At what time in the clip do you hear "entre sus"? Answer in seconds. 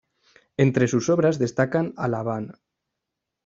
0.57-1.09